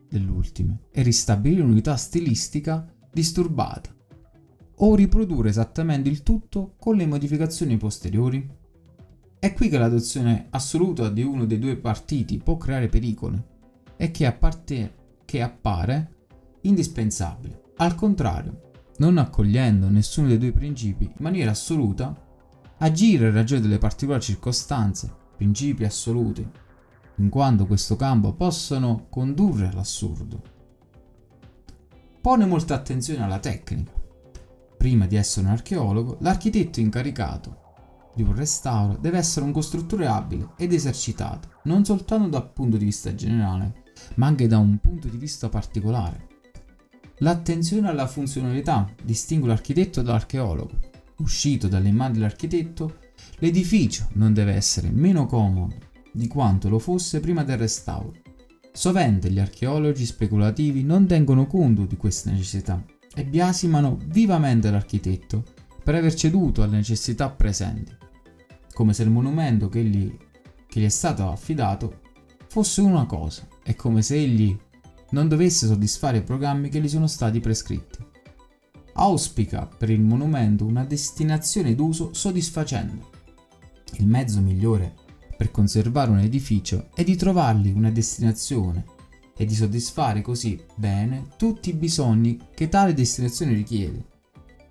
delle 0.08 0.30
ultime 0.30 0.84
e 0.90 1.02
ristabilire 1.02 1.62
un'unità 1.62 1.96
stilistica 1.96 2.86
disturbata, 3.12 3.94
o 4.76 4.94
riprodurre 4.94 5.48
esattamente 5.48 6.08
il 6.08 6.22
tutto 6.22 6.74
con 6.78 6.96
le 6.96 7.06
modificazioni 7.06 7.76
posteriori. 7.76 8.48
È 9.38 9.52
qui 9.52 9.68
che 9.68 9.78
l'adozione 9.78 10.46
assoluta 10.50 11.10
di 11.10 11.22
uno 11.22 11.44
dei 11.44 11.58
due 11.58 11.76
partiti 11.76 12.38
può 12.38 12.56
creare 12.56 12.88
pericoli 12.88 13.42
e 13.96 14.10
che 14.10 14.26
appartiene 14.26 15.02
che 15.24 15.42
appare 15.42 16.12
indispensabile. 16.62 17.72
Al 17.76 17.94
contrario, 17.94 18.70
non 18.98 19.18
accogliendo 19.18 19.88
nessuno 19.88 20.28
dei 20.28 20.38
due 20.38 20.52
principi 20.52 21.04
in 21.04 21.16
maniera 21.18 21.50
assoluta, 21.50 22.14
agire 22.78 23.28
in 23.28 23.34
ragione 23.34 23.60
delle 23.60 23.78
particolari 23.78 24.22
circostanze, 24.22 25.12
principi 25.36 25.84
assoluti, 25.84 26.48
in 27.16 27.28
quanto 27.28 27.66
questo 27.66 27.96
campo 27.96 28.32
possono 28.32 29.06
condurre 29.08 29.68
all'assurdo. 29.68 30.42
Pone 32.20 32.46
molta 32.46 32.74
attenzione 32.74 33.22
alla 33.22 33.38
tecnica. 33.38 33.92
Prima 34.76 35.06
di 35.06 35.16
essere 35.16 35.46
un 35.46 35.52
archeologo, 35.52 36.16
l'architetto 36.20 36.80
incaricato 36.80 37.62
di 38.14 38.22
un 38.22 38.34
restauro 38.34 38.96
deve 38.96 39.18
essere 39.18 39.44
un 39.44 39.52
costruttore 39.52 40.06
abile 40.06 40.50
ed 40.56 40.72
esercitato, 40.72 41.48
non 41.64 41.84
soltanto 41.84 42.28
dal 42.28 42.50
punto 42.52 42.76
di 42.76 42.84
vista 42.84 43.14
generale, 43.14 43.82
ma 44.14 44.26
anche 44.26 44.46
da 44.46 44.58
un 44.58 44.78
punto 44.78 45.08
di 45.08 45.16
vista 45.16 45.48
particolare. 45.48 46.32
L'attenzione 47.18 47.88
alla 47.88 48.06
funzionalità 48.06 48.92
distingue 49.02 49.48
l'architetto 49.48 50.02
dall'archeologo. 50.02 50.92
Uscito 51.18 51.68
dalle 51.68 51.92
mani 51.92 52.14
dell'architetto, 52.14 52.98
l'edificio 53.38 54.08
non 54.14 54.34
deve 54.34 54.54
essere 54.54 54.90
meno 54.90 55.26
comodo 55.26 55.76
di 56.10 56.26
quanto 56.26 56.68
lo 56.68 56.78
fosse 56.78 57.20
prima 57.20 57.44
del 57.44 57.58
restauro. 57.58 58.14
Sovente 58.72 59.30
gli 59.30 59.38
archeologi 59.38 60.04
speculativi 60.04 60.82
non 60.82 61.06
tengono 61.06 61.46
conto 61.46 61.84
di 61.84 61.96
queste 61.96 62.30
necessità 62.30 62.84
e 63.14 63.24
biasimano 63.24 63.98
vivamente 64.06 64.70
l'architetto 64.70 65.44
per 65.84 65.94
aver 65.94 66.14
ceduto 66.14 66.62
alle 66.62 66.76
necessità 66.76 67.30
presenti, 67.30 67.94
come 68.72 68.92
se 68.92 69.04
il 69.04 69.10
monumento 69.10 69.68
che 69.68 69.84
gli, 69.84 70.16
che 70.66 70.80
gli 70.80 70.84
è 70.84 70.88
stato 70.88 71.30
affidato 71.30 72.00
fosse 72.48 72.80
una 72.80 73.06
cosa 73.06 73.46
è 73.64 73.74
come 73.74 74.02
se 74.02 74.14
egli 74.16 74.56
non 75.10 75.26
dovesse 75.26 75.66
soddisfare 75.66 76.18
i 76.18 76.22
programmi 76.22 76.68
che 76.68 76.80
gli 76.80 76.88
sono 76.88 77.06
stati 77.06 77.40
prescritti. 77.40 77.98
Auspica 78.92 79.66
per 79.66 79.90
il 79.90 80.00
monumento 80.00 80.64
una 80.64 80.84
destinazione 80.84 81.74
d'uso 81.74 82.12
soddisfacente. 82.12 83.06
Il 83.94 84.06
mezzo 84.06 84.40
migliore 84.40 84.94
per 85.36 85.50
conservare 85.50 86.10
un 86.10 86.18
edificio 86.18 86.90
è 86.94 87.02
di 87.02 87.16
trovargli 87.16 87.72
una 87.74 87.90
destinazione 87.90 88.84
e 89.36 89.44
di 89.44 89.54
soddisfare 89.54 90.20
così 90.20 90.62
bene 90.76 91.28
tutti 91.36 91.70
i 91.70 91.74
bisogni 91.74 92.38
che 92.54 92.68
tale 92.68 92.94
destinazione 92.94 93.52
richiede. 93.52 94.04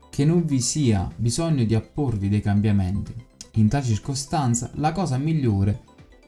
Che 0.10 0.24
non 0.24 0.46
vi 0.46 0.62
sia 0.62 1.12
bisogno 1.16 1.64
di 1.64 1.74
apporvi 1.74 2.30
dei 2.30 2.42
cambiamenti. 2.42 3.14
In 3.54 3.68
tale 3.68 3.84
circostanza 3.84 4.70
la 4.76 4.92
cosa 4.92 5.18
migliore 5.18 5.82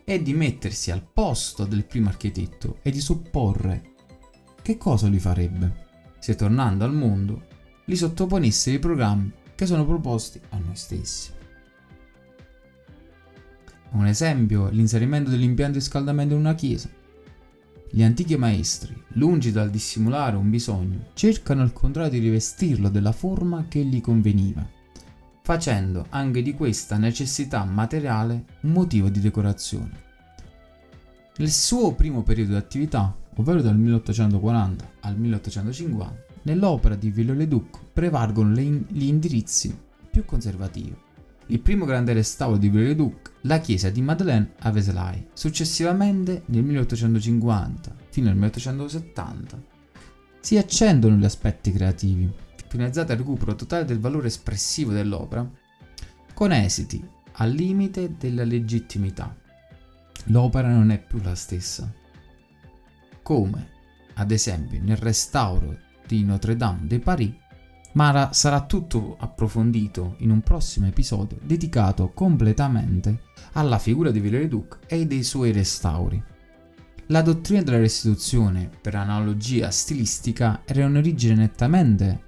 è 0.05 0.21
di 0.21 0.35
mettersi 0.35 0.91
al 0.91 1.03
posto 1.03 1.65
del 1.65 1.83
primo 1.83 2.09
architetto 2.09 2.77
e 2.83 2.91
di 2.91 3.01
supporre 3.01 3.93
che 4.61 4.77
cosa 4.77 5.07
lui 5.07 5.17
farebbe 5.19 5.83
se 6.19 6.35
tornando 6.35 6.85
al 6.85 6.93
mondo 6.93 7.47
gli 7.83 7.95
sottoponesse 7.95 8.71
i 8.71 8.79
programmi 8.79 9.31
che 9.55 9.65
sono 9.65 9.83
proposti 9.83 10.39
a 10.49 10.57
noi 10.57 10.75
stessi. 10.75 11.31
Un 13.91 14.05
esempio 14.05 14.67
è 14.67 14.71
l'inserimento 14.71 15.31
dell'impianto 15.31 15.79
di 15.79 15.83
scaldamento 15.83 16.33
in 16.35 16.39
una 16.41 16.53
chiesa. 16.53 16.89
Gli 17.89 18.03
antichi 18.03 18.35
maestri, 18.37 18.95
lungi 19.13 19.51
dal 19.51 19.69
dissimulare 19.69 20.35
un 20.35 20.49
bisogno, 20.49 21.07
cercano 21.13 21.61
al 21.61 21.73
contrario 21.73 22.11
di 22.11 22.19
rivestirlo 22.19 22.89
della 22.89 23.11
forma 23.11 23.65
che 23.67 23.83
gli 23.83 24.01
conveniva 24.01 24.74
facendo 25.45 26.07
anche 26.09 26.41
di 26.41 26.55
questa 26.55 26.97
necessità 26.97 27.63
materiale 27.65 28.45
un 28.61 28.71
motivo 28.71 29.09
di 29.09 29.19
decorazione. 29.19 29.91
Nel 31.37 31.51
suo 31.51 31.93
primo 31.93 32.23
periodo 32.23 32.53
di 32.53 32.57
attività, 32.57 33.15
ovvero 33.35 33.61
dal 33.61 33.77
1840 33.77 34.91
al 35.01 35.15
1850, 35.15 36.23
nell'opera 36.41 36.95
di 36.95 37.11
Viollet-le-Duc 37.11 37.79
prevalgono 37.93 38.55
gli 38.55 39.03
indirizzi 39.03 39.77
più 40.09 40.25
conservativi. 40.25 40.97
Il 41.45 41.59
primo 41.59 41.85
grande 41.85 42.13
restauro 42.13 42.57
di 42.57 42.69
Viollet-le-Duc, 42.69 43.33
la 43.41 43.59
chiesa 43.59 43.91
di 43.91 44.01
Madeleine 44.01 44.53
a 44.61 44.71
Veselay. 44.71 45.27
Successivamente, 45.33 46.41
nel 46.47 46.63
1850 46.63 47.95
fino 48.09 48.29
al 48.29 48.35
1870, 48.35 49.61
si 50.39 50.57
accendono 50.57 51.17
gli 51.17 51.25
aspetti 51.25 51.71
creativi, 51.71 52.31
finalizzati 52.75 53.13
al 53.13 53.17
recupero 53.17 53.55
totale 53.55 53.85
del 53.85 53.99
valore 53.99 54.27
espressivo 54.27 54.91
dell'opera, 54.91 55.49
con 56.33 56.51
esiti 56.51 57.03
al 57.37 57.51
limite 57.51 58.15
della 58.17 58.43
legittimità. 58.43 59.33
L'opera 60.25 60.67
non 60.67 60.91
è 60.91 60.99
più 61.01 61.21
la 61.21 61.35
stessa. 61.35 61.91
Come, 63.21 63.69
ad 64.15 64.31
esempio, 64.31 64.79
nel 64.81 64.97
restauro 64.97 65.77
di 66.05 66.23
Notre 66.23 66.57
Dame 66.57 66.85
de 66.87 66.99
Paris, 66.99 67.33
ma 67.93 68.29
sarà 68.33 68.65
tutto 68.65 69.15
approfondito 69.17 70.15
in 70.19 70.29
un 70.29 70.41
prossimo 70.41 70.87
episodio 70.87 71.37
dedicato 71.41 72.11
completamente 72.11 73.21
alla 73.53 73.79
figura 73.79 74.11
di 74.11 74.19
Viollet-le-Duc 74.19 74.79
e 74.87 75.07
dei 75.07 75.23
suoi 75.23 75.53
restauri. 75.53 76.21
La 77.07 77.21
dottrina 77.21 77.61
della 77.61 77.77
restituzione, 77.77 78.69
per 78.81 78.95
analogia 78.95 79.71
stilistica, 79.71 80.63
era 80.65 80.83
in 80.83 80.97
origine 80.97 81.35
nettamente 81.35 82.24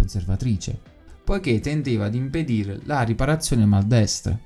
conservatrice, 0.00 0.80
poiché 1.22 1.60
tendeva 1.60 2.06
ad 2.06 2.14
impedire 2.14 2.80
la 2.84 3.02
riparazione 3.02 3.66
maldestra, 3.66 4.36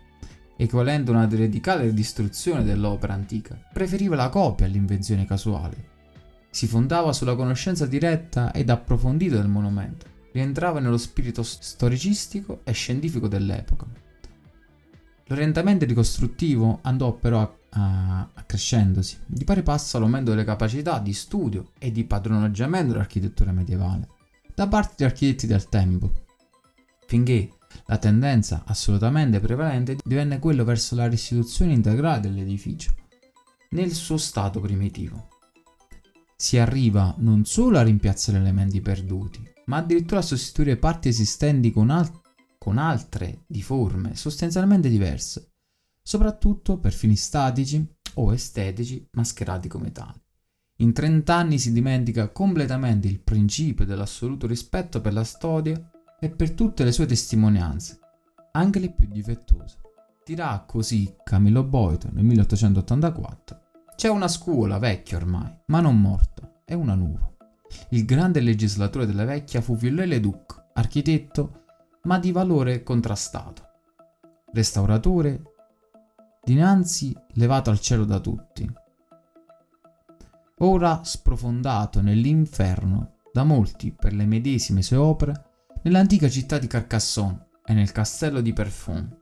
equivalente 0.56 1.10
a 1.10 1.14
una 1.14 1.28
radicale 1.30 1.94
distruzione 1.94 2.64
dell'opera 2.64 3.14
antica, 3.14 3.58
preferiva 3.72 4.16
la 4.16 4.28
copia 4.28 4.66
all'invenzione 4.66 5.24
casuale. 5.24 5.92
Si 6.50 6.66
fondava 6.66 7.12
sulla 7.12 7.36
conoscenza 7.36 7.86
diretta 7.86 8.52
ed 8.52 8.68
approfondita 8.68 9.36
del 9.36 9.48
monumento, 9.48 10.06
rientrava 10.32 10.80
nello 10.80 10.98
spirito 10.98 11.42
storicistico 11.42 12.60
e 12.64 12.72
scientifico 12.72 13.28
dell'epoca. 13.28 13.86
L'orientamento 15.26 15.86
ricostruttivo 15.86 16.80
andò 16.82 17.12
però 17.14 17.62
accrescendosi, 17.70 19.18
di 19.26 19.44
pari 19.44 19.62
passo 19.62 19.96
all'aumento 19.96 20.30
delle 20.30 20.44
capacità 20.44 21.00
di 21.00 21.12
studio 21.12 21.70
e 21.78 21.90
di 21.90 22.04
padroneggiamento 22.04 22.92
dell'architettura 22.92 23.50
medievale 23.50 24.13
da 24.54 24.68
parte 24.68 24.94
degli 24.96 25.06
architetti 25.08 25.46
del 25.46 25.68
tempo, 25.68 26.12
finché 27.06 27.50
la 27.86 27.98
tendenza 27.98 28.62
assolutamente 28.66 29.40
prevalente 29.40 29.96
divenne 30.04 30.38
quella 30.38 30.64
verso 30.64 30.94
la 30.94 31.08
restituzione 31.08 31.72
integrale 31.72 32.20
dell'edificio 32.20 32.94
nel 33.70 33.92
suo 33.92 34.16
stato 34.16 34.60
primitivo. 34.60 35.28
Si 36.36 36.58
arriva 36.58 37.14
non 37.18 37.44
solo 37.44 37.78
a 37.78 37.82
rimpiazzare 37.82 38.38
elementi 38.38 38.80
perduti, 38.80 39.42
ma 39.66 39.78
addirittura 39.78 40.20
a 40.20 40.24
sostituire 40.24 40.76
parti 40.76 41.08
esistenti 41.08 41.70
con, 41.72 41.90
al- 41.90 42.20
con 42.58 42.78
altre 42.78 43.44
di 43.46 43.62
forme 43.62 44.14
sostanzialmente 44.14 44.88
diverse, 44.88 45.52
soprattutto 46.02 46.78
per 46.78 46.92
fini 46.92 47.16
statici 47.16 47.84
o 48.14 48.32
estetici 48.32 49.08
mascherati 49.12 49.68
come 49.68 49.90
tali. 49.90 50.23
In 50.78 50.92
30 50.92 51.32
anni 51.32 51.58
si 51.60 51.72
dimentica 51.72 52.30
completamente 52.30 53.06
il 53.06 53.20
principio 53.20 53.84
dell'assoluto 53.84 54.48
rispetto 54.48 55.00
per 55.00 55.12
la 55.12 55.22
storia 55.22 55.80
e 56.18 56.30
per 56.30 56.50
tutte 56.50 56.82
le 56.82 56.90
sue 56.90 57.06
testimonianze, 57.06 58.00
anche 58.52 58.80
le 58.80 58.90
più 58.90 59.06
difettose. 59.06 59.78
Dirà 60.24 60.64
così 60.66 61.14
Camillo 61.22 61.62
Boito 61.62 62.08
nel 62.10 62.24
1884: 62.24 63.60
C'è 63.94 64.08
una 64.08 64.26
scuola 64.26 64.78
vecchia 64.78 65.18
ormai, 65.18 65.54
ma 65.66 65.80
non 65.80 66.00
morta, 66.00 66.62
è 66.64 66.74
una 66.74 66.94
nuova. 66.94 67.32
Il 67.90 68.04
grande 68.04 68.40
legislatore 68.40 69.06
della 69.06 69.24
vecchia 69.24 69.60
fu 69.60 69.76
Viollet-le-Duc, 69.76 70.70
architetto, 70.72 71.66
ma 72.02 72.18
di 72.18 72.32
valore 72.32 72.82
contrastato. 72.82 73.62
Restauratore, 74.52 75.42
dinanzi 76.42 77.16
levato 77.34 77.70
al 77.70 77.78
cielo 77.78 78.04
da 78.04 78.18
tutti. 78.18 78.82
Ora 80.58 81.02
sprofondato 81.02 82.00
nell'inferno 82.00 83.16
da 83.32 83.42
molti 83.42 83.92
per 83.92 84.12
le 84.12 84.24
medesime 84.24 84.82
sue 84.82 84.96
opere 84.96 85.44
nell'antica 85.82 86.28
città 86.28 86.58
di 86.58 86.68
Carcassonne 86.68 87.48
e 87.64 87.74
nel 87.74 87.90
castello 87.90 88.40
di 88.40 88.52
Perfon 88.52 89.18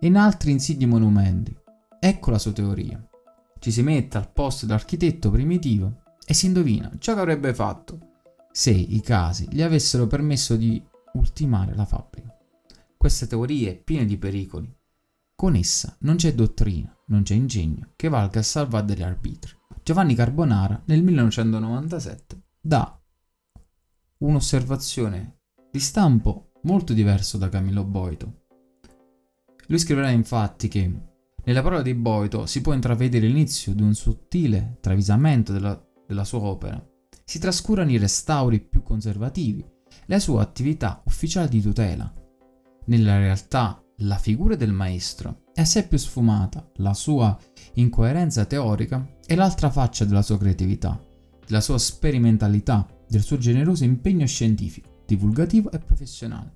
e 0.00 0.06
in 0.08 0.16
altri 0.16 0.50
insigni 0.50 0.86
monumenti. 0.86 1.56
Ecco 2.00 2.30
la 2.30 2.38
sua 2.38 2.52
teoria. 2.52 3.00
Ci 3.58 3.70
si 3.70 3.82
mette 3.82 4.18
al 4.18 4.30
posto 4.32 4.66
dell'architetto 4.66 5.30
primitivo 5.30 6.02
e 6.26 6.34
si 6.34 6.46
indovina 6.46 6.90
ciò 6.98 7.14
che 7.14 7.20
avrebbe 7.20 7.54
fatto 7.54 7.98
se 8.50 8.70
i 8.70 9.00
casi 9.00 9.46
gli 9.48 9.62
avessero 9.62 10.08
permesso 10.08 10.56
di 10.56 10.84
ultimare 11.12 11.76
la 11.76 11.84
fabbrica. 11.84 12.36
Questa 12.96 13.26
teoria 13.26 13.70
è 13.70 13.76
piena 13.76 14.04
di 14.04 14.18
pericoli. 14.18 14.75
Con 15.36 15.54
essa 15.54 15.94
non 16.00 16.16
c'è 16.16 16.32
dottrina, 16.34 16.96
non 17.08 17.22
c'è 17.22 17.34
ingegno 17.34 17.92
che 17.94 18.08
valga 18.08 18.40
a 18.40 18.42
salvare 18.42 18.86
degli 18.86 19.02
arbitri. 19.02 19.52
Giovanni 19.82 20.14
Carbonara 20.14 20.82
nel 20.86 21.02
1997 21.02 22.40
dà 22.58 22.98
un'osservazione 24.20 25.40
di 25.70 25.78
stampo 25.78 26.52
molto 26.62 26.94
diverso 26.94 27.36
da 27.36 27.50
Camillo 27.50 27.84
Boito. 27.84 28.44
Lui 29.66 29.78
scriverà 29.78 30.08
infatti 30.08 30.68
che 30.68 30.90
nella 31.44 31.60
parola 31.60 31.82
di 31.82 31.92
Boito 31.92 32.46
si 32.46 32.62
può 32.62 32.72
intravedere 32.72 33.26
l'inizio 33.26 33.74
di 33.74 33.82
un 33.82 33.94
sottile 33.94 34.78
travisamento 34.80 35.52
della, 35.52 35.78
della 36.06 36.24
sua 36.24 36.40
opera. 36.40 36.82
Si 37.26 37.38
trascurano 37.38 37.90
i 37.90 37.98
restauri 37.98 38.58
più 38.58 38.82
conservativi, 38.82 39.62
la 40.06 40.18
sua 40.18 40.40
attività 40.40 41.02
ufficiale 41.04 41.48
di 41.48 41.60
tutela. 41.60 42.10
Nella 42.86 43.18
realtà, 43.18 43.85
la 44.00 44.18
figura 44.18 44.56
del 44.56 44.72
maestro 44.72 45.44
è 45.54 45.62
assai 45.62 45.86
più 45.86 45.96
sfumata, 45.96 46.68
la 46.76 46.92
sua 46.92 47.38
incoerenza 47.74 48.44
teorica 48.44 49.06
è 49.24 49.34
l'altra 49.34 49.70
faccia 49.70 50.04
della 50.04 50.20
sua 50.20 50.36
creatività, 50.36 51.00
della 51.46 51.62
sua 51.62 51.78
sperimentalità, 51.78 52.86
del 53.08 53.22
suo 53.22 53.38
generoso 53.38 53.84
impegno 53.84 54.26
scientifico 54.26 55.02
divulgativo 55.06 55.70
e 55.70 55.78
professionale. 55.78 56.52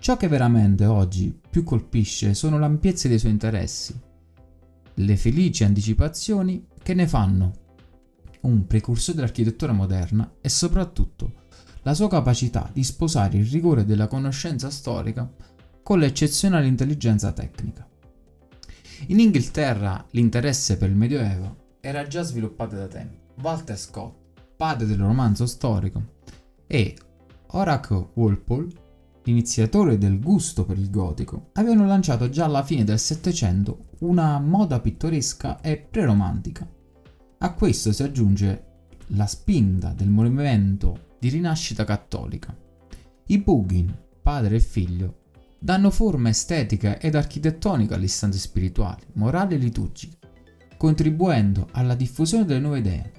Ciò 0.00 0.16
che 0.16 0.28
veramente 0.28 0.86
oggi 0.86 1.38
più 1.48 1.62
colpisce 1.62 2.34
sono 2.34 2.58
l'ampiezza 2.58 3.06
dei 3.06 3.18
suoi 3.18 3.32
interessi, 3.32 3.94
le 4.94 5.16
felici 5.16 5.62
anticipazioni 5.62 6.66
che 6.82 6.94
ne 6.94 7.06
fanno 7.06 7.52
un 8.42 8.66
precursore 8.66 9.16
dell'architettura 9.16 9.72
moderna 9.72 10.36
e 10.40 10.48
soprattutto 10.48 11.44
la 11.82 11.94
sua 11.94 12.08
capacità 12.08 12.68
di 12.72 12.82
sposare 12.82 13.36
il 13.36 13.46
rigore 13.46 13.84
della 13.84 14.08
conoscenza 14.08 14.70
storica 14.70 15.30
con 15.86 16.00
l'eccezionale 16.00 16.66
intelligenza 16.66 17.30
tecnica. 17.30 17.88
In 19.06 19.20
Inghilterra 19.20 20.04
l'interesse 20.10 20.78
per 20.78 20.90
il 20.90 20.96
Medioevo 20.96 21.76
era 21.80 22.08
già 22.08 22.22
sviluppato 22.22 22.74
da 22.74 22.88
tempo. 22.88 23.34
Walter 23.40 23.78
Scott, 23.78 24.16
padre 24.56 24.88
del 24.88 24.98
romanzo 24.98 25.46
storico, 25.46 26.02
e 26.66 26.96
Horace 27.50 28.08
Walpole, 28.14 28.68
l'iniziatore 29.22 29.96
del 29.96 30.18
gusto 30.18 30.64
per 30.64 30.76
il 30.76 30.90
gotico, 30.90 31.50
avevano 31.52 31.86
lanciato 31.86 32.28
già 32.30 32.46
alla 32.46 32.64
fine 32.64 32.82
del 32.82 32.98
Settecento 32.98 33.90
una 34.00 34.40
moda 34.40 34.80
pittoresca 34.80 35.60
e 35.60 35.76
preromantica. 35.76 36.68
A 37.38 37.52
questo 37.52 37.92
si 37.92 38.02
aggiunge 38.02 38.64
la 39.10 39.26
spinta 39.26 39.92
del 39.92 40.08
movimento 40.08 41.14
di 41.20 41.28
rinascita 41.28 41.84
cattolica. 41.84 42.52
I 43.26 43.38
Bugin, 43.38 43.96
padre 44.20 44.56
e 44.56 44.60
figlio, 44.60 45.20
danno 45.58 45.90
forma 45.90 46.28
estetica 46.28 46.98
ed 46.98 47.14
architettonica 47.14 47.94
alle 47.94 48.04
istanze 48.04 48.38
spirituali, 48.38 49.02
morali 49.14 49.54
e 49.54 49.58
liturgiche, 49.58 50.16
contribuendo 50.76 51.68
alla 51.72 51.94
diffusione 51.94 52.44
delle 52.44 52.60
nuove 52.60 52.78
idee, 52.78 53.12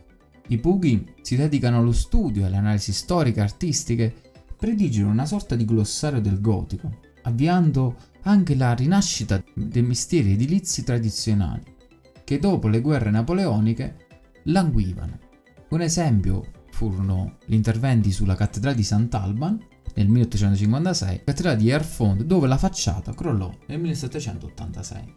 i 0.50 0.58
Pughi 0.60 1.14
si 1.22 1.36
dedicano 1.36 1.80
allo 1.80 1.92
studio 1.92 2.44
e 2.44 2.46
alle 2.46 2.56
analisi 2.56 2.94
storiche 2.94 3.40
e 3.40 3.44
artistiche, 3.44 4.16
predigono 4.56 5.12
una 5.12 5.26
sorta 5.26 5.56
di 5.56 5.66
glossario 5.66 6.22
del 6.22 6.40
gotico, 6.40 7.00
avviando 7.24 7.96
anche 8.22 8.56
la 8.56 8.74
rinascita 8.74 9.44
dei 9.54 9.82
mestieri 9.82 10.34
edilizi 10.34 10.84
tradizionali, 10.84 11.64
che 12.24 12.40
dopo 12.40 12.70
le 12.70 12.80
guerre 12.80 13.12
napoleoniche 13.12 14.08
languivano. 14.44 15.20
Un 15.70 15.82
esempio 15.82 16.46
furono 16.72 17.38
gli 17.46 17.54
interventi 17.54 18.12
sulla 18.12 18.36
cattedrale 18.36 18.76
di 18.76 18.84
Sant'Alban 18.84 19.60
nel 19.96 20.08
1856, 20.08 21.22
cattedrale 21.24 21.58
di 21.58 21.70
Erfond 21.70 22.24
dove 22.24 22.48
la 22.48 22.58
facciata 22.58 23.14
crollò 23.14 23.52
nel 23.68 23.80
1786. 23.80 25.16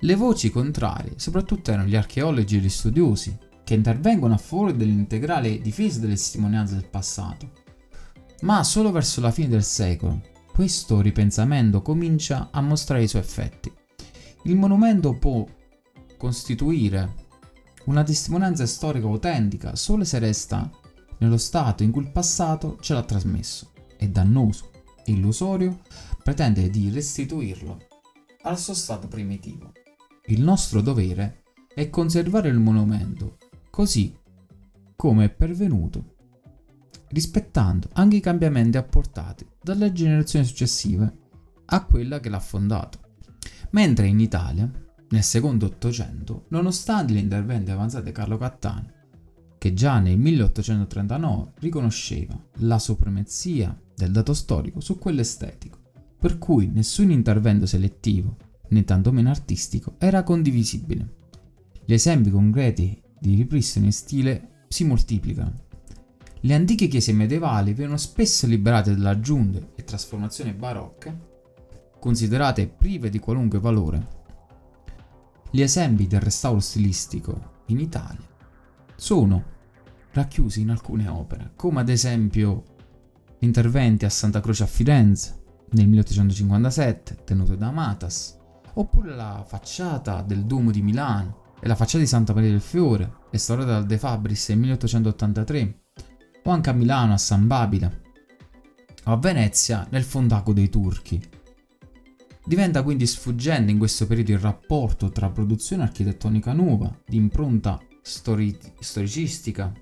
Le 0.00 0.14
voci 0.16 0.50
contrarie 0.50 1.14
soprattutto 1.16 1.70
erano 1.70 1.88
gli 1.88 1.96
archeologi 1.96 2.56
e 2.56 2.60
gli 2.60 2.68
studiosi, 2.68 3.36
che 3.64 3.74
intervengono 3.74 4.34
a 4.34 4.38
favore 4.38 4.76
dell'integrale 4.76 5.60
difesa 5.60 6.00
delle 6.00 6.14
testimonianze 6.14 6.74
del 6.74 6.88
passato. 6.88 7.52
Ma 8.40 8.64
solo 8.64 8.90
verso 8.90 9.20
la 9.20 9.30
fine 9.30 9.48
del 9.48 9.62
secolo 9.62 10.20
questo 10.52 11.00
ripensamento 11.00 11.80
comincia 11.80 12.48
a 12.50 12.60
mostrare 12.60 13.04
i 13.04 13.08
suoi 13.08 13.22
effetti. 13.22 13.72
Il 14.44 14.56
monumento 14.56 15.16
può 15.16 15.46
costituire 16.18 17.20
una 17.86 18.02
testimonianza 18.02 18.66
storica 18.66 19.06
autentica 19.06 19.74
solo 19.76 20.04
se 20.04 20.18
resta 20.18 20.70
nello 21.18 21.38
stato 21.38 21.82
in 21.82 21.90
cui 21.90 22.02
il 22.02 22.12
passato 22.12 22.76
ce 22.80 22.92
l'ha 22.94 23.02
trasmesso. 23.02 23.71
È 24.02 24.08
dannoso 24.08 24.72
e 25.04 25.12
illusorio 25.12 25.78
pretendere 26.24 26.70
di 26.70 26.90
restituirlo 26.90 27.86
al 28.42 28.58
suo 28.58 28.74
stato 28.74 29.06
primitivo. 29.06 29.70
Il 30.26 30.42
nostro 30.42 30.80
dovere 30.80 31.44
è 31.72 31.88
conservare 31.88 32.48
il 32.48 32.58
monumento 32.58 33.38
così 33.70 34.12
come 34.96 35.26
è 35.26 35.30
pervenuto, 35.30 36.16
rispettando 37.10 37.90
anche 37.92 38.16
i 38.16 38.20
cambiamenti 38.20 38.76
apportati 38.76 39.46
dalle 39.62 39.92
generazioni 39.92 40.46
successive 40.46 41.18
a 41.66 41.84
quella 41.84 42.18
che 42.18 42.28
l'ha 42.28 42.40
fondato. 42.40 42.98
Mentre 43.70 44.08
in 44.08 44.18
Italia, 44.18 44.68
nel 45.10 45.22
secondo 45.22 45.66
Ottocento, 45.66 46.46
nonostante 46.48 47.12
gli 47.12 47.18
interventi 47.18 47.70
avanzati 47.70 48.06
di 48.06 48.12
Carlo 48.12 48.36
Cattani, 48.36 48.90
che 49.62 49.74
già 49.74 50.00
nel 50.00 50.18
1839 50.18 51.52
riconosceva 51.60 52.36
la 52.54 52.80
supremazia 52.80 53.72
del 54.02 54.12
dato 54.12 54.34
storico 54.34 54.80
su 54.80 54.98
quello 54.98 55.20
estetico, 55.20 55.78
per 56.18 56.38
cui 56.38 56.68
nessun 56.68 57.10
intervento 57.10 57.66
selettivo, 57.66 58.36
né 58.68 58.84
tantomeno 58.84 59.30
artistico, 59.30 59.94
era 59.98 60.22
condivisibile. 60.22 61.20
Gli 61.84 61.92
esempi 61.92 62.30
concreti 62.30 63.00
di 63.18 63.34
ripristino 63.34 63.86
in 63.86 63.92
stile 63.92 64.64
si 64.68 64.84
moltiplicano. 64.84 65.70
Le 66.40 66.54
antiche 66.54 66.88
chiese 66.88 67.12
medievali 67.12 67.72
vengono 67.72 67.98
spesso 67.98 68.46
liberate 68.46 68.92
dalle 68.92 69.10
aggiunte 69.10 69.70
e 69.76 69.84
trasformazioni 69.84 70.52
barocche, 70.52 71.30
considerate 72.00 72.66
prive 72.66 73.10
di 73.10 73.20
qualunque 73.20 73.60
valore. 73.60 74.20
Gli 75.50 75.60
esempi 75.60 76.06
del 76.06 76.20
restauro 76.20 76.60
stilistico 76.60 77.60
in 77.66 77.78
Italia 77.78 78.26
sono 78.96 79.50
racchiusi 80.12 80.60
in 80.60 80.70
alcune 80.70 81.08
opere, 81.08 81.52
come 81.56 81.80
ad 81.80 81.88
esempio 81.88 82.64
interventi 83.42 84.04
a 84.04 84.10
Santa 84.10 84.40
Croce 84.40 84.62
a 84.62 84.66
Firenze 84.66 85.40
nel 85.70 85.88
1857, 85.88 87.22
tenuto 87.24 87.56
da 87.56 87.70
Matas, 87.70 88.38
oppure 88.74 89.14
la 89.14 89.44
facciata 89.46 90.22
del 90.22 90.44
Duomo 90.44 90.70
di 90.70 90.82
Milano 90.82 91.54
e 91.60 91.66
la 91.66 91.74
facciata 91.74 91.98
di 91.98 92.06
Santa 92.06 92.34
Maria 92.34 92.50
del 92.50 92.60
Fiore, 92.60 93.20
restaurata 93.30 93.72
dal 93.72 93.86
De 93.86 93.98
Fabris 93.98 94.48
nel 94.50 94.58
1883, 94.58 95.80
o 96.44 96.50
anche 96.50 96.70
a 96.70 96.72
Milano, 96.72 97.14
a 97.14 97.18
San 97.18 97.46
Babila, 97.46 97.90
o 99.04 99.12
a 99.12 99.16
Venezia 99.16 99.86
nel 99.90 100.04
Fondaco 100.04 100.52
dei 100.52 100.68
Turchi. 100.68 101.20
Diventa 102.44 102.82
quindi 102.82 103.06
sfuggente 103.06 103.70
in 103.70 103.78
questo 103.78 104.06
periodo 104.06 104.32
il 104.32 104.38
rapporto 104.38 105.10
tra 105.10 105.30
produzione 105.30 105.84
architettonica 105.84 106.52
nuova, 106.52 106.92
di 107.06 107.16
impronta 107.16 107.80
stori- 108.02 108.58
storicistica, 108.78 109.72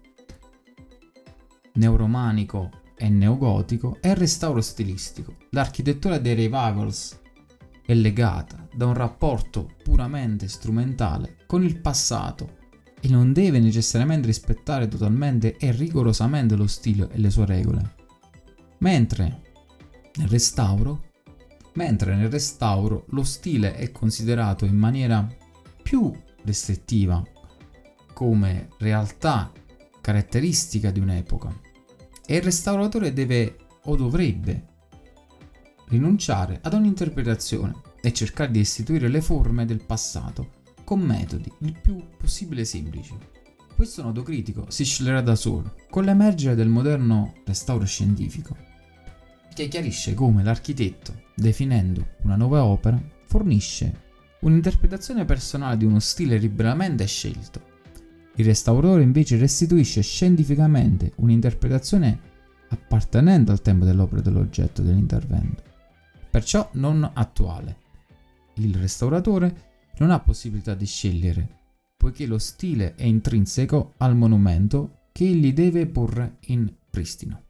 neoromanico 1.74 2.79
e 3.00 3.08
neogotico 3.08 3.96
e 4.02 4.10
il 4.10 4.16
restauro 4.16 4.60
stilistico. 4.60 5.36
L'architettura 5.50 6.18
dei 6.18 6.34
revivals 6.34 7.18
è 7.84 7.94
legata 7.94 8.68
da 8.72 8.84
un 8.84 8.92
rapporto 8.92 9.70
puramente 9.82 10.46
strumentale 10.48 11.38
con 11.46 11.64
il 11.64 11.80
passato 11.80 12.58
e 13.00 13.08
non 13.08 13.32
deve 13.32 13.58
necessariamente 13.58 14.26
rispettare 14.26 14.86
totalmente 14.86 15.56
e 15.56 15.72
rigorosamente 15.72 16.54
lo 16.56 16.66
stile 16.66 17.08
e 17.10 17.18
le 17.18 17.30
sue 17.30 17.46
regole. 17.46 17.94
Mentre 18.80 19.40
nel 20.16 20.28
restauro, 20.28 21.04
mentre 21.74 22.14
nel 22.14 22.30
restauro 22.30 23.06
lo 23.08 23.24
stile 23.24 23.74
è 23.74 23.90
considerato 23.90 24.66
in 24.66 24.76
maniera 24.76 25.26
più 25.82 26.12
restrittiva 26.44 27.24
come 28.12 28.68
realtà 28.78 29.50
caratteristica 30.02 30.90
di 30.90 31.00
un'epoca 31.00 31.68
e 32.30 32.36
il 32.36 32.42
restauratore 32.42 33.12
deve 33.12 33.56
o 33.86 33.96
dovrebbe 33.96 34.68
rinunciare 35.88 36.60
ad 36.62 36.74
ogni 36.74 36.86
interpretazione 36.86 37.74
e 38.00 38.12
cercare 38.12 38.52
di 38.52 38.60
istituire 38.60 39.08
le 39.08 39.20
forme 39.20 39.64
del 39.64 39.84
passato 39.84 40.58
con 40.84 41.00
metodi 41.00 41.52
il 41.62 41.76
più 41.82 42.00
possibile 42.16 42.64
semplici. 42.64 43.16
Questo 43.74 44.02
nodo 44.02 44.22
critico 44.22 44.66
si 44.68 44.84
sceglierà 44.84 45.22
da 45.22 45.34
solo 45.34 45.74
con 45.90 46.04
l'emergere 46.04 46.54
del 46.54 46.68
moderno 46.68 47.34
restauro 47.44 47.84
scientifico, 47.84 48.56
che 49.52 49.66
chiarisce 49.66 50.14
come 50.14 50.44
l'architetto, 50.44 51.22
definendo 51.34 52.10
una 52.22 52.36
nuova 52.36 52.62
opera, 52.62 53.02
fornisce 53.24 54.02
un'interpretazione 54.42 55.24
personale 55.24 55.78
di 55.78 55.84
uno 55.84 55.98
stile 55.98 56.38
liberamente 56.38 57.04
scelto. 57.06 57.69
Il 58.40 58.46
restauratore 58.46 59.02
invece 59.02 59.36
restituisce 59.36 60.00
scientificamente 60.00 61.12
un'interpretazione 61.16 62.18
appartenente 62.68 63.50
al 63.50 63.60
tempo 63.60 63.84
dell'opera 63.84 64.22
dell'oggetto 64.22 64.80
dell'intervento 64.80 65.68
perciò 66.30 66.70
non 66.74 67.10
attuale. 67.12 67.76
Il 68.54 68.74
restauratore 68.76 69.68
non 69.98 70.10
ha 70.10 70.20
possibilità 70.20 70.74
di 70.74 70.86
scegliere, 70.86 71.48
poiché 71.98 72.24
lo 72.24 72.38
stile 72.38 72.94
è 72.94 73.04
intrinseco 73.04 73.94
al 73.98 74.16
monumento 74.16 75.08
che 75.12 75.24
egli 75.24 75.52
deve 75.52 75.86
porre 75.86 76.38
in 76.46 76.72
pristino. 76.88 77.42